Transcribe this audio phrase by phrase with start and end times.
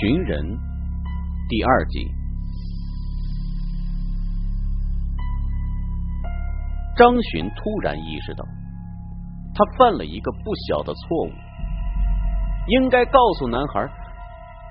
[0.00, 0.44] 寻人
[1.48, 2.10] 第二集，
[6.96, 8.44] 张巡突然意识到，
[9.54, 11.30] 他犯了一个不小的错误，
[12.66, 13.86] 应该告诉男孩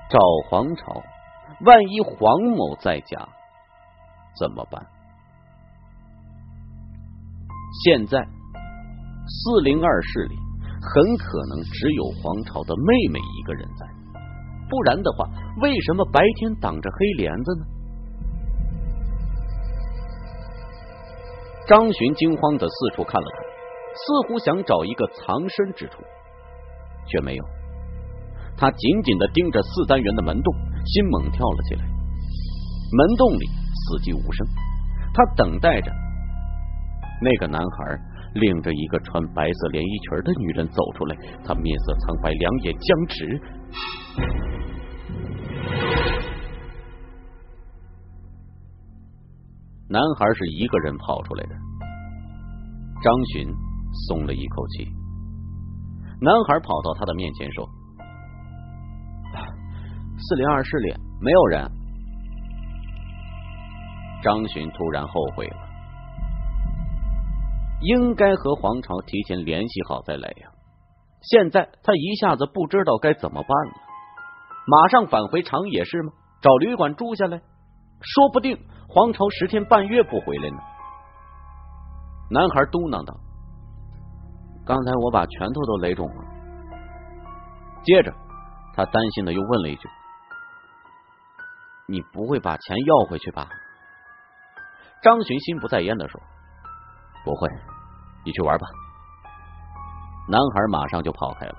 [0.10, 0.20] 找
[0.50, 1.02] 黄巢，
[1.62, 3.30] 万一黄某在家
[4.38, 4.86] 怎么办？
[7.86, 10.36] 现在四零二室里
[10.82, 14.03] 很可能只有黄巢的妹妹一个人在。
[14.74, 15.30] 不然的话，
[15.62, 17.66] 为什么白天挡着黑帘子呢？
[21.68, 23.46] 张巡惊慌的四处看了看，
[23.94, 26.02] 似乎想找一个藏身之处，
[27.06, 27.46] 却没有。
[28.58, 30.56] 他紧紧的盯着四单元的门洞，
[30.88, 31.86] 心猛跳了起来。
[31.86, 34.48] 门洞里死寂无声，
[35.14, 35.92] 他等待着
[37.22, 38.00] 那个男孩
[38.34, 41.16] 领着一个穿白色连衣裙的女人走出来。
[41.46, 43.42] 他面色苍白，两眼僵直。
[49.94, 51.54] 男孩是一个人跑出来的，
[53.04, 53.48] 张巡
[54.08, 54.88] 松了一口气。
[56.20, 57.70] 男孩跑到他的面前说
[60.18, 61.72] ：“四零二室里没有人。”
[64.24, 65.58] 张巡突然后悔了，
[67.82, 70.50] 应该和黄巢提前联系好再来呀。
[71.22, 73.74] 现在他一下子不知道该怎么办了。
[74.66, 76.14] 马上返回长野市吗？
[76.42, 77.38] 找旅馆住下来，
[78.02, 78.58] 说不定。
[78.94, 80.58] 黄巢十天半月不回来呢。
[82.30, 83.16] 男孩嘟囔道
[84.64, 86.24] ：“刚才我把拳头都勒肿了。”
[87.82, 88.14] 接着，
[88.76, 89.90] 他担心的又问了一句
[91.90, 93.50] ：“你不会把钱要回去吧？”
[95.02, 96.22] 张巡心不在焉的说
[97.26, 97.50] ：“不会，
[98.24, 98.68] 你去玩吧。”
[100.30, 101.56] 男孩马上就跑开了。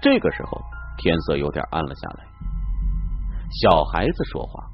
[0.00, 0.58] 这个时候，
[0.96, 2.24] 天色有点暗了下来。
[3.60, 4.71] 小孩子说话。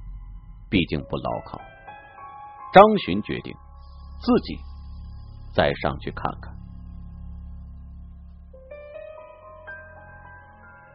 [0.71, 1.59] 毕竟不牢靠，
[2.73, 3.55] 张巡决定
[4.21, 4.59] 自己
[5.55, 6.55] 再上去看看。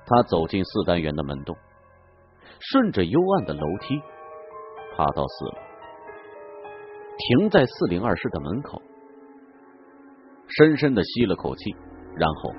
[0.06, 1.58] 他走进四单元的门洞，
[2.60, 4.00] 顺着幽暗的楼梯
[4.96, 5.54] 爬到四楼，
[7.18, 8.82] 停在四零二室的门口，
[10.50, 11.76] 深深的吸了口气，
[12.16, 12.54] 然后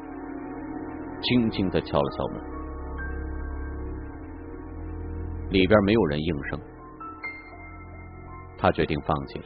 [1.23, 2.43] 轻轻的敲了敲门，
[5.51, 6.59] 里边没有人应声。
[8.65, 9.45] 他决定放弃了。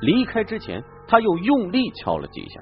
[0.00, 2.58] 离开之前，他又用力敲了几下。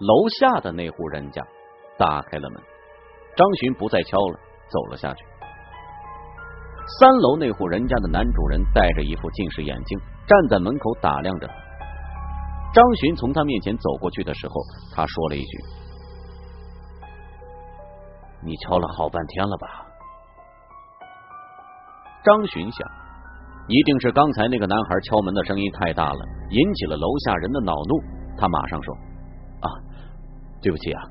[0.00, 1.40] 楼下的那户人家
[1.96, 2.60] 打开了门，
[3.36, 5.24] 张巡不再敲了，走了下去。
[6.98, 9.96] 三楼那户人家的男主人戴着一副近视眼镜，
[10.26, 11.46] 站在门口打量着。
[12.74, 14.54] 张巡从他面前走过去的时候，
[14.96, 15.58] 他说了一句
[18.42, 19.86] ：“你敲了好半天了吧？”
[22.26, 23.01] 张巡想。
[23.68, 26.18] 一定是刚才那个男孩敲门的声音太大了，
[26.50, 28.02] 引起了楼下人的恼怒。
[28.36, 28.94] 他马上说
[29.62, 29.68] ：“啊，
[30.60, 31.02] 对不起啊，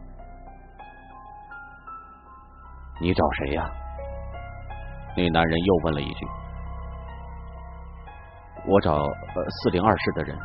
[2.99, 3.69] 你找谁呀？”
[5.15, 6.25] 那男人又问了一句
[8.67, 9.05] ：“我找
[9.63, 10.37] 四零二室的人。”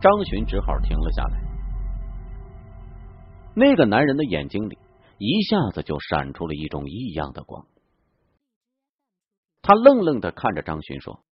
[0.00, 1.40] 张巡只好停了下来。
[3.54, 4.78] 那个男人的眼睛里
[5.18, 7.64] 一下子就闪出了一种异样的光。
[9.66, 11.24] 他愣愣的看着张巡说：“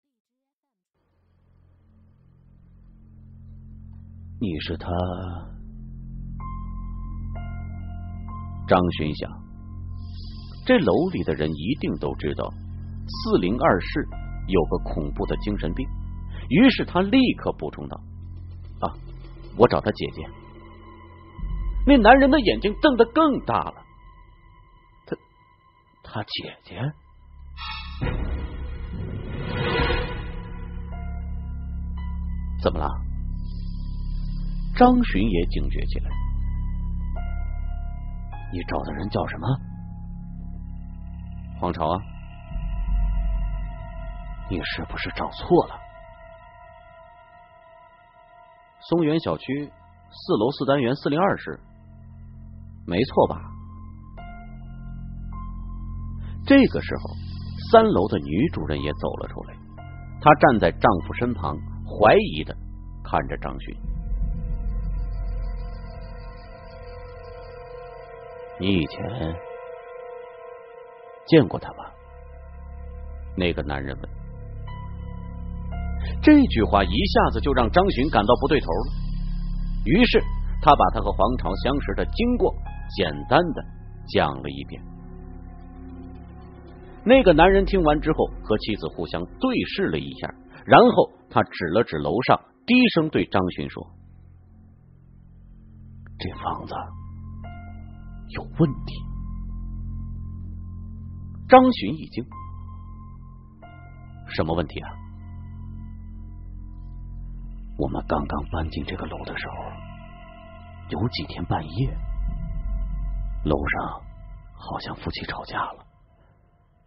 [4.42, 4.90] 你是他？”
[8.68, 9.30] 张巡想，
[10.66, 12.52] 这楼里的人一定都知道
[13.08, 14.08] 四零二室
[14.48, 15.88] 有个恐怖的精神病，
[16.50, 18.02] 于是他立刻补充道
[18.82, 18.90] ：“啊，
[19.58, 20.28] 我找他姐姐。”
[21.86, 23.86] 那男人的眼睛瞪得更大了，
[25.06, 25.16] 他，
[26.02, 26.82] 他姐姐。
[32.62, 32.88] 怎么了？
[34.76, 36.10] 张巡也警觉起来。
[38.52, 39.48] 你找的人叫什么？
[41.60, 42.02] 黄朝啊？
[44.50, 45.76] 你是不是找错了？
[48.82, 49.72] 松原小区
[50.10, 51.60] 四楼四单元四零二室，
[52.86, 53.42] 没错吧？
[56.46, 57.16] 这个时候，
[57.72, 59.54] 三楼的女主人也走了出来，
[60.22, 61.58] 她站在丈夫身旁。
[61.86, 62.56] 怀疑的
[63.04, 63.76] 看着张巡，
[68.60, 69.36] 你以前
[71.28, 71.92] 见过他吧？
[73.36, 74.10] 那个男人问。
[76.24, 78.94] 这句话一下子就让张巡感到不对头了，
[79.86, 80.24] 于是
[80.62, 82.56] 他把他和黄朝相识的经过
[82.98, 83.64] 简单的
[84.08, 84.82] 讲了一遍。
[87.06, 90.34] 那个男人听完之后，和妻子互相对视了一下，
[90.66, 93.86] 然后他指了指楼上，低声对张巡说
[96.18, 96.74] ：“这房子
[98.30, 98.96] 有问题。”
[101.50, 102.24] 张巡一惊
[104.34, 104.90] ：“什么问题啊？”
[107.78, 109.56] 我们刚刚搬进这个楼的时候，
[110.90, 111.98] 有几天半夜，
[113.44, 114.02] 楼上
[114.54, 115.83] 好像夫妻吵架了。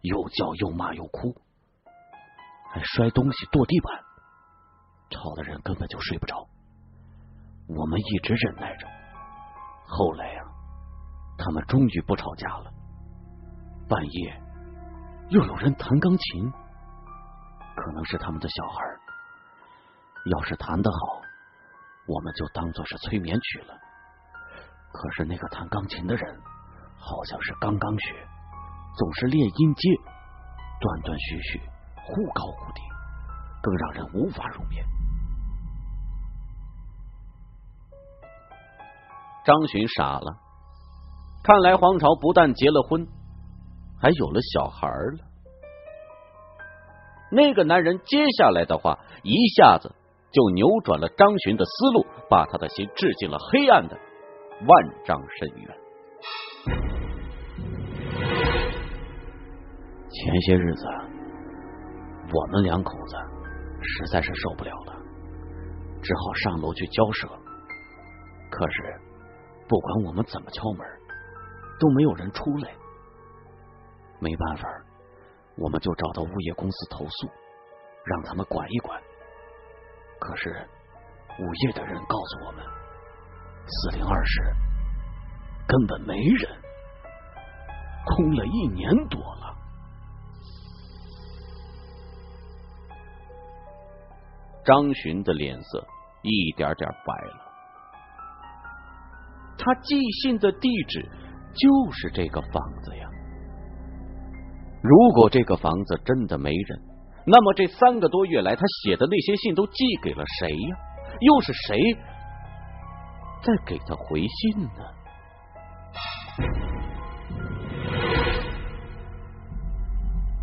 [0.01, 1.35] 又叫又骂又哭，
[2.71, 4.03] 还摔东西跺地板，
[5.09, 6.47] 吵的人根本就睡不着。
[7.67, 8.87] 我们一直忍耐着，
[9.85, 10.43] 后来呀，
[11.37, 12.71] 他们终于不吵架了。
[13.89, 14.41] 半夜
[15.29, 16.51] 又有人弹钢琴，
[17.75, 18.83] 可能是他们的小孩。
[20.31, 21.21] 要是弹得好，
[22.05, 23.73] 我们就当做是催眠曲了。
[24.91, 26.41] 可是那个弹钢琴的人，
[26.97, 28.27] 好像是刚刚学。
[28.97, 29.89] 总是练音阶，
[30.81, 31.61] 断断续续，
[31.95, 32.81] 忽高忽低，
[33.61, 34.83] 更让人无法入眠。
[39.45, 40.37] 张巡傻了，
[41.43, 43.07] 看来黄朝不但结了婚，
[44.01, 45.19] 还有了小孩了。
[47.31, 49.93] 那个男人接下来的话，一下子
[50.31, 53.95] 就扭转了张巡的思路，把他的心置进了黑暗的
[54.65, 56.96] 万丈深渊。
[60.17, 60.83] 前些日子，
[62.33, 63.15] 我们两口子
[63.83, 64.93] 实在是受不了了，
[66.01, 67.27] 只好上楼去交涉。
[68.49, 68.99] 可是，
[69.67, 70.87] 不管我们怎么敲门，
[71.79, 72.71] 都没有人出来。
[74.19, 74.67] 没办法，
[75.55, 77.29] 我们就找到物业公司投诉，
[78.03, 78.99] 让他们管一管。
[80.19, 82.65] 可是，物业的人告诉我们，
[83.67, 84.41] 四零二室
[85.67, 86.49] 根本没人，
[88.07, 89.46] 空了一年多了。
[94.67, 95.87] 张巡的脸色
[96.23, 97.47] 一点点白了。
[99.57, 101.09] 他寄信的地址
[101.53, 103.09] 就是这个房子呀。
[104.83, 106.81] 如果这个房子真的没人，
[107.25, 109.73] 那么这三个多月来他写的那些信都寄
[110.03, 110.77] 给了谁呀？
[111.21, 111.77] 又是谁
[113.41, 114.83] 在给他回信呢？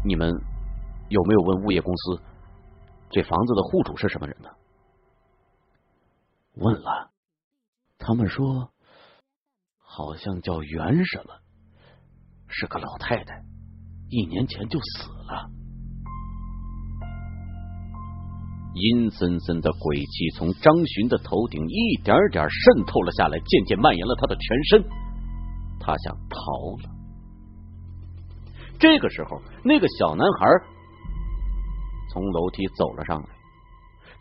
[0.04, 0.28] 你们
[1.08, 2.22] 有没有问物业公司？
[3.14, 4.48] 这房子的户主是什么人呢？
[6.56, 7.12] 问了，
[7.96, 8.72] 他们说
[9.78, 11.32] 好像叫袁什么，
[12.48, 13.44] 是个老太太，
[14.08, 15.48] 一年前就死了。
[18.74, 24.82] 阴森森的鬼气从张巡的头顶一点点渗透了下来，渐渐蔓延了他的全身。
[25.78, 26.36] 他想逃
[26.82, 26.90] 了。
[28.80, 30.73] 这个时候，那个小男孩。
[32.14, 33.28] 从楼梯走了上来，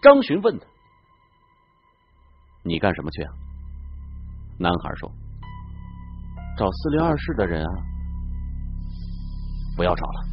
[0.02, 0.66] 张巡问他
[2.66, 3.32] ：“你干什么去啊？”
[4.58, 5.12] 男孩说
[6.58, 7.72] ：“找四零二室的人啊。”
[9.78, 10.26] 不要找了，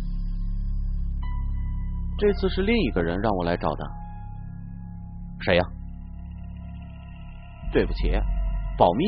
[2.19, 3.85] 这次是另一个人让我来找的。
[5.41, 5.65] 谁呀？
[7.73, 8.11] 对不起，
[8.79, 9.05] 保密。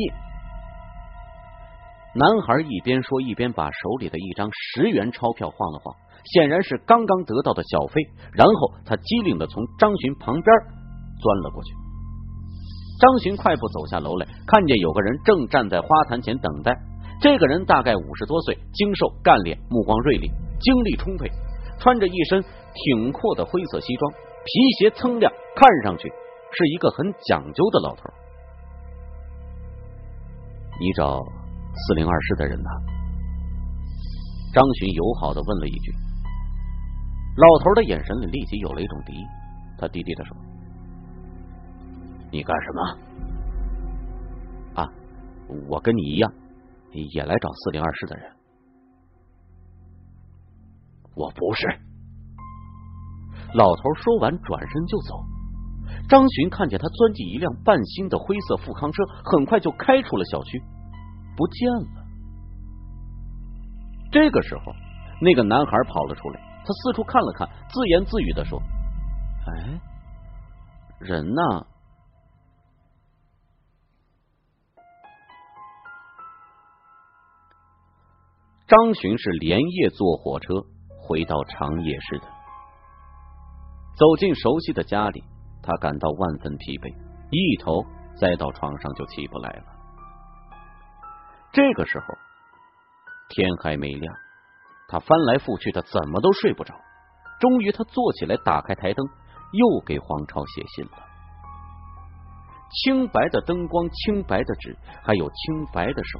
[2.13, 5.95] 男孩一边说一边把手里的一张十元钞票晃了晃。
[6.23, 8.01] 显然是刚刚得到的小费，
[8.31, 10.45] 然后他机灵的从张巡旁边
[11.21, 11.73] 钻了过去。
[12.99, 16.71] 张巡快步走下楼来，看见有个人正站在花坛前等待。
[17.19, 20.27] 这个人大概五十多岁，精瘦干练，目光锐利，
[20.59, 21.29] 精力充沛，
[21.79, 28.03] 穿着一身挺阔的灰色西装，皮鞋锃亮，看上去是一个很讲究的老头。
[30.79, 31.19] 你找
[31.75, 32.69] 四零二室的人呢？
[34.53, 35.91] 张巡友好的问了一句。
[37.35, 39.25] 老头的眼神里立即有了一种敌意，
[39.77, 40.37] 他低低的说
[42.31, 42.81] ：“你干什么？
[44.83, 44.89] 啊，
[45.67, 46.31] 我跟你一样，
[46.91, 48.31] 也来找四零二室的人。
[51.15, 51.67] 我不是。”
[53.55, 55.23] 老头说完，转身就走。
[56.07, 60.61] 张巡看见他钻进一辆半新的灰色富康车，很快就开出了小区，
[61.35, 62.05] 不见了。
[64.11, 64.73] 这个时候，
[65.19, 66.52] 那个男孩跑了出来。
[66.65, 68.61] 他四处看了看，自言自语的说
[69.47, 69.81] ：“哎，
[70.99, 71.41] 人呢？”
[78.65, 80.55] 张巡是连夜坐火车
[80.99, 82.25] 回到长野市的，
[83.95, 85.23] 走进熟悉的家里，
[85.61, 86.95] 他感到万分疲惫，
[87.29, 87.83] 一头
[88.15, 89.65] 栽到床上就起不来了。
[91.51, 92.05] 这个时候
[93.29, 94.15] 天还没亮，
[94.93, 96.75] 他翻来覆去的怎么都睡不着。
[97.39, 99.03] 终于，他坐起来，打开台灯，
[99.51, 100.91] 又给黄朝写信了。
[102.69, 106.19] 清白的灯光，清白的纸，还有清白的手。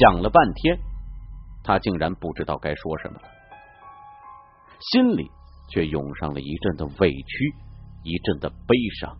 [0.00, 0.76] 想了半天，
[1.62, 3.28] 他竟然不知道该说什么了，
[4.80, 5.30] 心里
[5.70, 7.54] 却涌上了一阵的委屈，
[8.02, 9.16] 一阵的悲伤。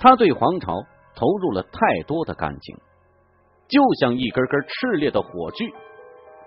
[0.00, 0.72] 他对黄巢
[1.14, 2.78] 投入了太多的感情，
[3.72, 5.72] 就像一根根炽烈的火炬。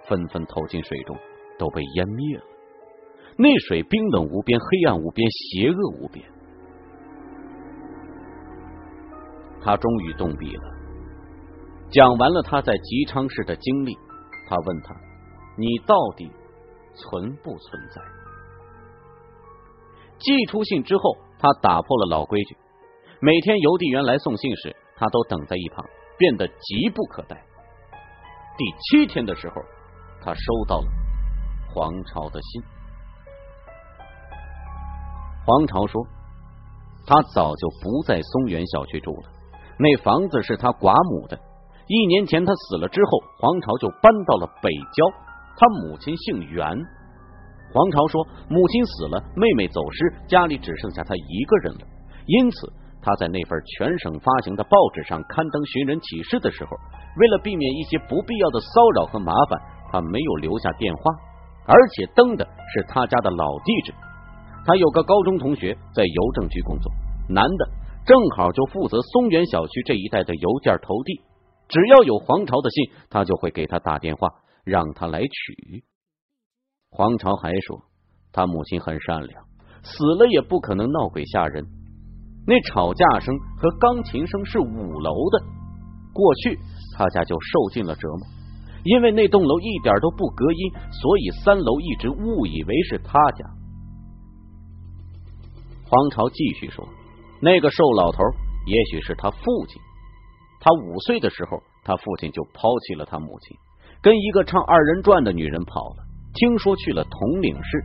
[0.08, 1.17] 纷纷投进水中，
[1.58, 2.44] 都被淹灭了。
[3.38, 6.24] 那水冰冷无边，黑暗无边，邪恶无边。
[9.60, 10.63] 他终于动笔了，
[11.89, 13.98] 讲完了他在吉昌市的经历。
[14.48, 14.96] 他问他
[15.58, 16.29] ：“你到底
[16.94, 18.00] 存不存在？”
[20.22, 22.55] 寄出信之后，他打破了老规矩，
[23.20, 25.84] 每天邮递员来送信时，他都等在一旁，
[26.18, 27.36] 变得急不可待。
[28.58, 29.56] 第七天的时候。
[30.26, 30.88] 他收到了
[31.70, 32.64] 黄朝的信。
[35.46, 36.04] 黄朝说
[37.06, 39.30] ：“他早就不在松原小区住了，
[39.78, 41.40] 那房子是他寡母的。
[41.86, 45.06] 一年前他死了之后，黄朝就搬到了北郊。
[45.58, 46.66] 他母亲姓袁。
[47.72, 51.82] 黄朝说，母亲死了，妹妹走失，家里只剩下他一个人了。
[52.26, 52.74] 因此，
[53.06, 56.72] 他在那份全省发行的报纸上刊登寻人启事的时候，
[57.22, 61.04] 为了避免一些不必要的骚扰和麻烦。”他没有留下电话，
[61.66, 63.94] 而且登的是他家的老地址。
[64.66, 66.92] 他有个高中同学在邮政局工作，
[67.30, 67.70] 男的
[68.06, 71.22] 正好就负责松原小区这一带的邮件投递。
[71.70, 74.28] 只要有黄朝的信，他就会给他打电话，
[74.66, 75.84] 让他来取。
[76.90, 77.84] 黄朝还说，
[78.34, 79.46] 他母亲很善良，
[79.84, 81.66] 死了也不可能闹鬼吓人。
[82.48, 85.44] 那吵架声和钢琴声是五楼的，
[86.14, 86.60] 过去
[86.96, 88.28] 他家就受尽了折磨。
[88.84, 93.46] 因为那栋楼一点都不隔音，所以三楼一直误以为是他家。
[95.90, 96.88] 黄朝继续说
[97.42, 98.20] ：“那个瘦老头
[98.68, 99.82] 也许是他父亲。
[100.60, 103.58] 他五岁的时候，他父亲就抛弃了他母亲，
[104.02, 106.04] 跟一个唱二人转的女人跑了。
[106.36, 107.84] 听说去了统领市。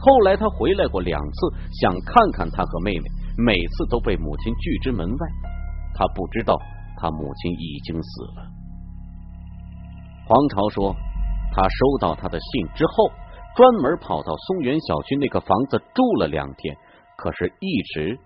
[0.00, 3.04] 后来他回来过两次，想看看他和妹妹，
[3.44, 5.28] 每次都被母亲拒之门外。
[5.94, 6.56] 他不知道
[6.96, 8.50] 他母亲已经死了。”
[10.26, 10.94] 黄朝说，
[11.52, 13.10] 他收到他的信之后，
[13.56, 16.76] 专门跑到松原小区那个房子住了两天，
[17.16, 18.18] 可是一直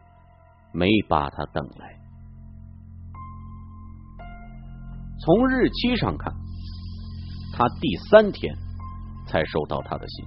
[0.73, 1.97] 没把他等来。
[5.21, 6.31] 从日期上看，
[7.57, 8.55] 他第三天
[9.27, 10.27] 才收到他的信。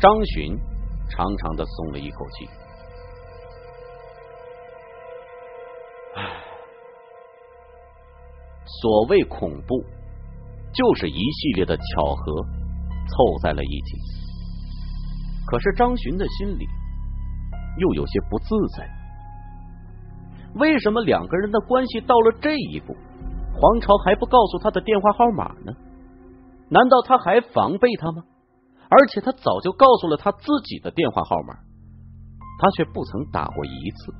[0.00, 0.58] 张巡
[1.10, 2.48] 长长的松了一口气。
[6.16, 6.22] 唉
[8.82, 9.84] 所谓恐怖，
[10.72, 13.96] 就是一系列的巧合凑在了一起。
[15.46, 16.64] 可是张巡的心里
[17.78, 18.46] 又有些不自
[18.78, 18.88] 在。
[20.54, 22.94] 为什么两个人的关系到了这一步，
[23.54, 25.72] 黄朝还不告诉他的电话号码呢？
[26.68, 28.22] 难道他还防备他吗？
[28.90, 31.54] 而且他早就告诉了他自己的电话号码，
[32.58, 34.14] 他却不曾打过一次。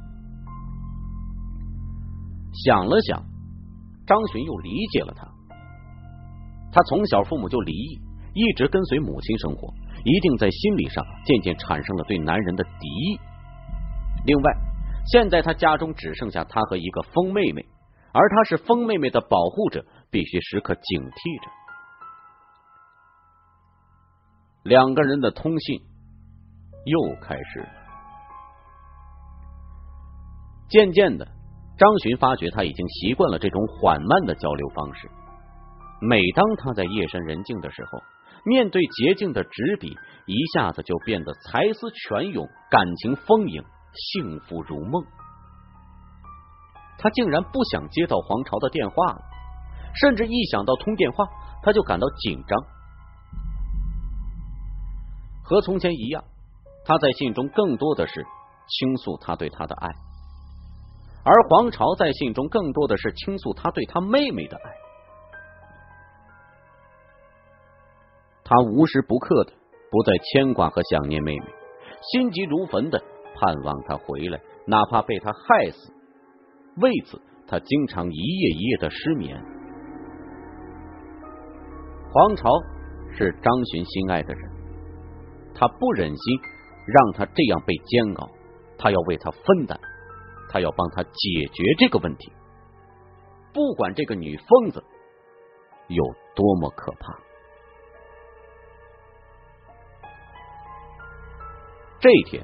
[2.64, 3.22] 想了想。
[4.06, 5.24] 张巡又理解了他，
[6.72, 8.00] 他从小父母就离异，
[8.34, 9.72] 一直跟随母亲生活，
[10.04, 13.20] 一定在心理上渐渐产生了对男人的敌意。
[14.26, 14.52] 另外，
[15.12, 17.64] 现在他家中只剩下他和一个疯妹妹，
[18.12, 21.50] 而他是疯妹妹的保护者，必须时刻警惕着。
[24.62, 25.80] 两个人的通信
[26.84, 27.68] 又开始了，
[30.68, 31.26] 渐渐的。
[31.78, 35.10] 张巡发觉他已经习惯了这种缓慢的交流方式。
[36.02, 37.98] 每当他在夜深人静的时候，
[38.44, 43.64] 面对洁净的纸笔，一下子就变得才思泉涌，感情丰盈，
[43.94, 45.02] 幸福如梦。
[46.98, 49.22] 他竟然不想接到黄巢的电话了，
[49.94, 51.24] 甚至一想到通电话，
[51.62, 52.58] 他就感到紧张。
[55.50, 56.22] 和从前一样，
[56.84, 58.24] 他在信中更多的是
[58.68, 59.88] 倾诉他对他的爱。
[61.24, 64.70] 而黄巢在信中更多的是倾诉他对他妹妹的爱，
[68.44, 69.52] 他无时不刻的
[69.90, 71.46] 不再牵挂和想念妹妹，
[72.12, 73.02] 心急如焚的
[73.34, 75.92] 盼望她回来，哪怕被他害死。
[76.76, 79.36] 为此，他经常一夜一夜的失眠。
[82.12, 82.48] 黄巢
[83.18, 84.50] 是张巡心爱的人，
[85.54, 86.40] 他不忍心
[86.86, 88.30] 让他这样被煎熬，
[88.78, 89.78] 他要为他分担，
[90.50, 91.10] 他要帮他解
[91.52, 92.32] 决这个问题。
[93.52, 94.82] 不管这个女疯子
[95.88, 96.04] 有
[96.34, 97.18] 多么可怕。
[101.98, 102.42] 这一天，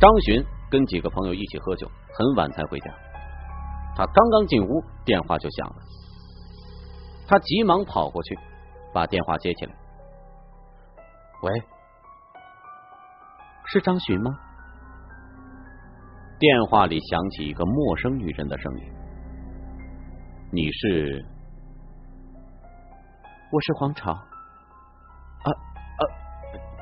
[0.00, 2.90] 张巡跟几个朋友一起喝酒，很晚才回家。
[3.94, 5.76] 他刚刚进屋，电话就响了。
[7.28, 8.38] 他急忙跑过去，
[8.94, 9.74] 把电话接起来。
[11.42, 11.62] 喂，
[13.72, 14.30] 是张巡吗？
[16.38, 18.84] 电话里响起一个陌生女人的声音
[20.52, 21.24] ：“你是？
[23.50, 24.12] 我是黄朝。
[24.12, 24.18] 啊
[25.48, 26.02] 啊，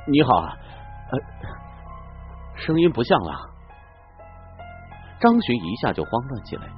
[0.08, 0.56] 你好啊，
[1.12, 3.38] 呃，声音不像了。”
[5.22, 6.68] 张巡一下就慌乱起来。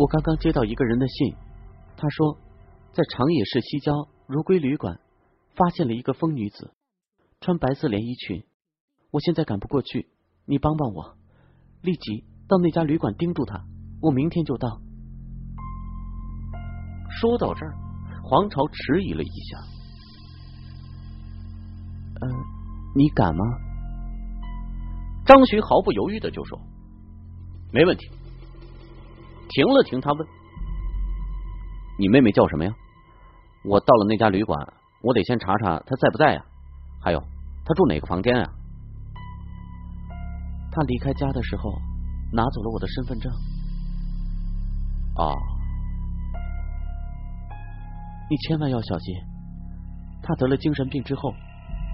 [0.00, 1.36] 我刚刚接到一个人的信，
[1.96, 2.36] 他说
[2.90, 3.92] 在长野市西郊
[4.26, 4.98] 如归旅馆
[5.54, 6.72] 发现了一个疯女子，
[7.42, 8.42] 穿白色连衣裙。
[9.10, 10.08] 我现在赶不过去，
[10.46, 11.18] 你帮帮我，
[11.82, 13.66] 立即到那家旅馆盯住他。
[14.00, 14.80] 我明天就到。
[17.20, 17.74] 说到这儿，
[18.22, 19.58] 黄朝迟疑了一下。
[22.22, 22.28] 呃，
[22.96, 23.44] 你敢吗？
[25.26, 26.58] 张巡毫不犹豫的就说
[27.70, 28.08] ：“没问题。”
[29.50, 30.26] 停了停，他问
[31.98, 32.74] ：“你妹妹叫什么呀？
[33.64, 34.72] 我到了那家旅馆，
[35.02, 36.44] 我得先查查她在不在呀。
[37.00, 37.22] 还有，
[37.64, 38.52] 他住哪个房间啊？”
[40.72, 41.70] 他离开家的时候
[42.32, 43.32] 拿走了我的身份证。
[45.16, 45.36] 哦，
[48.30, 49.14] 你千万要小心。
[50.22, 51.34] 他得了精神病之后，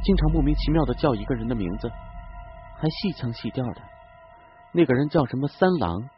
[0.04, 1.90] 经常莫名其妙的叫一个人的名字，
[2.78, 3.82] 还细腔细调的。
[4.72, 6.08] 那个人叫什么三郎？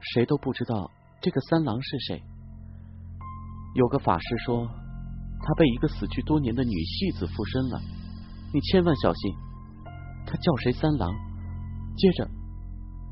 [0.00, 0.90] 谁都不知道
[1.20, 2.20] 这个三郎是谁。
[3.74, 7.80] 有个法师说，他被一个死去多年的女戏子附身了。
[8.52, 9.34] 你千万小心，
[10.26, 11.10] 他叫谁三郎，
[11.96, 12.28] 接着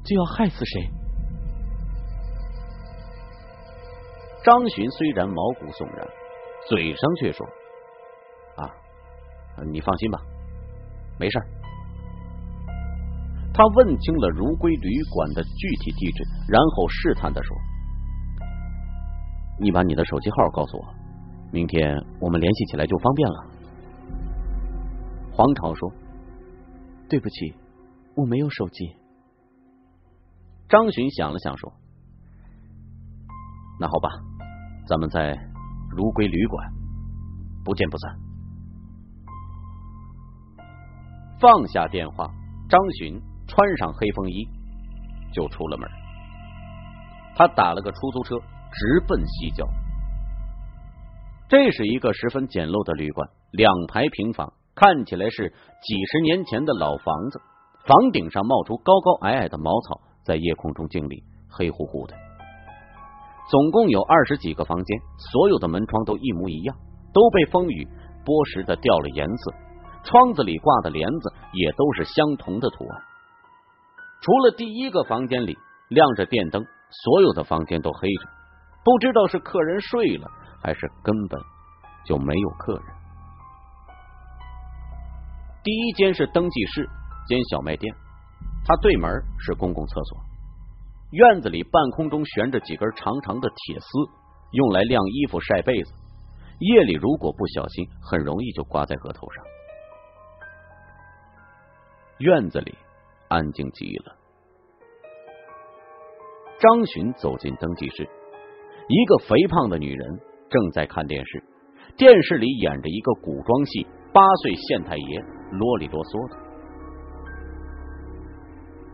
[0.05, 0.91] 就要害死谁。
[4.45, 6.07] 张巡虽然毛骨悚然，
[6.69, 7.47] 嘴上却说
[8.57, 8.71] ：“啊，
[9.73, 10.21] 你放心吧，
[11.19, 11.41] 没事。”
[13.53, 17.57] 他问清了如归旅馆的具体地址，然后试探的说
[19.61, 20.85] ：“你把你的手机号告诉我，
[21.51, 23.47] 明天我们联系起来就方便了。”
[25.41, 25.91] 黄朝说
[27.09, 27.55] ：“对不起，
[28.15, 28.95] 我没有手机。”
[30.69, 31.73] 张巡想了想说
[33.81, 34.11] ：“那好吧，
[34.87, 35.35] 咱们在
[35.97, 36.71] 如归旅馆
[37.65, 38.19] 不见不散。”
[41.41, 42.31] 放下电话，
[42.69, 43.19] 张巡。
[43.49, 44.47] 穿上黑风衣，
[45.33, 45.91] 就出了门。
[47.35, 48.39] 他打了个出租车，
[48.71, 49.67] 直奔西郊。
[51.49, 57.39] 这是一个十分简陋的旅馆，两排平房，看起来是几十年前的老房子。
[57.85, 62.15] 房顶上冒出高高矮矮的茅草，在夜空中静立，黑乎乎的。
[63.51, 66.75] 总共有二十几个房间，所有的门窗都一模一样，
[67.13, 67.87] 都被风雨
[68.25, 69.53] 剥蚀的掉了颜色。
[70.03, 73.03] 窗子里挂的帘子也都是相同的图案。
[74.23, 76.65] 除了第一个房间里亮着电灯，
[77.05, 78.29] 所有的房间都黑着，
[78.83, 80.27] 不知道是客人睡了，
[80.63, 81.39] 还是根本
[82.07, 83.00] 就没有客人。
[85.63, 86.89] 第一间是登记室
[87.29, 87.95] 兼小卖店，
[88.65, 90.19] 它对门是公共厕所。
[91.13, 93.87] 院子里半空中悬着几根长长的铁丝，
[94.53, 95.93] 用来晾衣服、晒被子。
[96.59, 99.45] 夜里如果不小心，很容易就挂在额头上。
[102.19, 102.77] 院子里。
[103.33, 104.17] 安静极了。
[106.59, 108.03] 张巡走进登记室，
[108.89, 110.21] 一个肥胖的女人
[110.51, 111.45] 正在看电视，
[111.97, 116.37] 电视里演着一个古装戏，八岁县太爷啰里啰嗦的。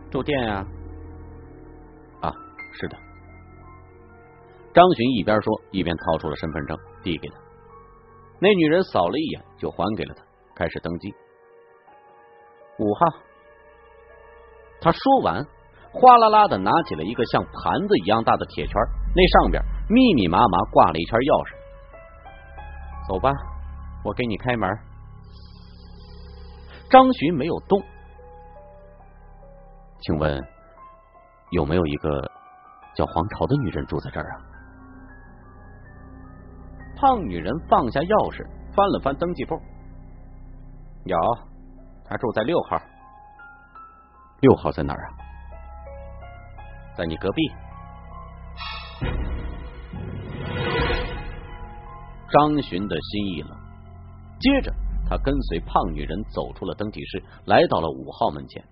[0.09, 0.65] 住店呀？
[2.21, 2.33] 啊，
[2.73, 2.97] 是的。
[4.73, 7.35] 张巡一边说，一边掏出了身份证递给他。
[8.39, 10.23] 那女人扫了一眼，就还给了他，
[10.55, 11.13] 开始登记。
[12.79, 13.17] 五号。
[14.79, 15.43] 他说完，
[15.91, 18.73] 哗啦啦的拿起了一个像盘子一样大的铁圈，
[19.15, 21.57] 那上边密密麻麻挂了一圈钥匙。
[23.07, 23.31] 走吧，
[24.05, 24.69] 我给你开门。
[26.89, 27.81] 张巡没有动。
[29.99, 30.47] 请问
[31.51, 32.31] 有没有一个
[32.95, 34.41] 叫黄朝的女人住在这儿啊？
[36.95, 39.55] 胖女人放下钥匙，翻了翻登记簿，
[41.05, 41.17] 有，
[42.05, 42.81] 她住在六号。
[44.39, 45.09] 六号在哪儿啊？
[46.95, 47.51] 在你隔壁。
[52.29, 53.57] 张巡的心一冷，
[54.39, 54.73] 接着
[55.09, 58.63] 他跟随胖女人走出了登记室，来到了五号门前。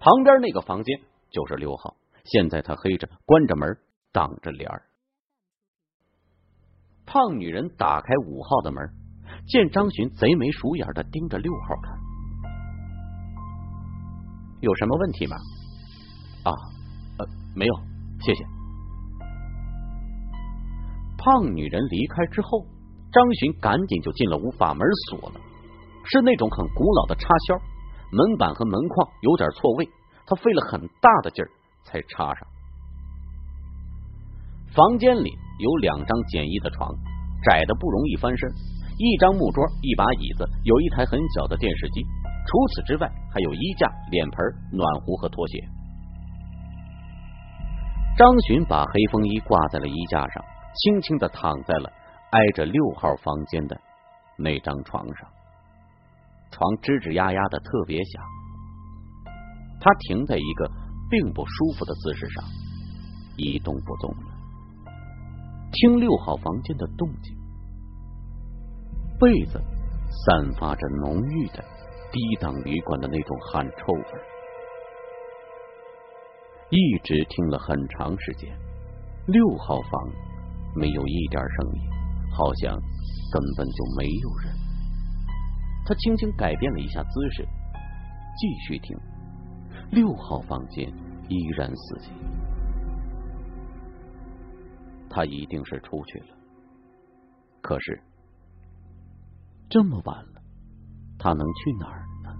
[0.00, 0.98] 旁边那个房间
[1.30, 1.94] 就是六号。
[2.24, 3.76] 现在他黑着，关着门，
[4.10, 4.82] 挡着帘儿。
[7.04, 8.82] 胖女人打开五号的门，
[9.46, 11.98] 见张巡贼眉鼠眼的盯着六号看。
[14.60, 15.36] 有什么问题吗？
[16.44, 16.50] 啊，
[17.18, 17.74] 呃，没有，
[18.20, 18.44] 谢谢。
[21.18, 22.66] 胖女人离开之后，
[23.14, 25.40] 张巡赶紧就进了屋，把门锁了。
[26.04, 27.54] 是那种很古老的插销，
[28.10, 29.88] 门板和门框有点错位，
[30.26, 31.48] 他费了很大的劲儿
[31.84, 32.46] 才插上。
[34.74, 36.90] 房间里有两张简易的床，
[37.44, 38.50] 窄的不容易翻身，
[38.98, 42.02] 一张木桌，一把椅子，有一台很小的电视机。
[42.02, 44.38] 除此之外，还有衣架、脸盆、
[44.72, 45.64] 暖壶和拖鞋。
[48.18, 50.44] 张巡把黑风衣挂在了衣架上。
[50.76, 51.88] 轻轻的躺在了
[52.34, 53.80] 挨着六号房间的
[54.36, 55.28] 那张床上，
[56.50, 58.24] 床吱吱呀呀的特别响。
[59.80, 60.68] 他停在一个
[61.08, 62.44] 并不舒服的姿势上，
[63.36, 64.34] 一动不动了，
[65.70, 67.36] 听六号房间的动静。
[69.20, 69.62] 被子
[70.26, 71.64] 散发着浓郁的
[72.10, 74.04] 低档旅馆的那种汗臭味，
[76.70, 78.52] 一直听了很长时间。
[79.28, 80.10] 六号房。
[80.76, 81.82] 没有一点声音，
[82.34, 82.74] 好像
[83.32, 84.54] 根本就没有人。
[85.86, 87.46] 他轻轻改变了一下姿势，
[88.36, 88.96] 继续听。
[89.90, 90.88] 六号房间
[91.28, 92.08] 依然死寂。
[95.08, 96.36] 他一定是出去了。
[97.62, 98.02] 可是
[99.68, 100.42] 这么晚了，
[101.18, 102.34] 他能去哪儿呢？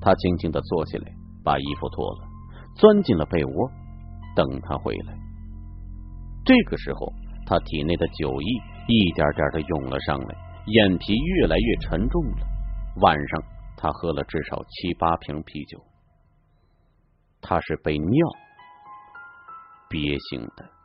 [0.00, 2.28] 他轻轻的坐起来，把衣服脱了，
[2.74, 3.70] 钻进了被窝。
[4.36, 5.18] 等他回来，
[6.44, 7.12] 这个时候
[7.46, 8.46] 他体内的酒意
[8.88, 10.34] 一点点的涌了上来，
[10.66, 12.46] 眼皮越来越沉重了。
[13.02, 13.42] 晚上
[13.76, 15.78] 他喝了至少七八瓶啤酒，
[17.40, 18.26] 他是被尿
[19.88, 20.79] 憋醒的。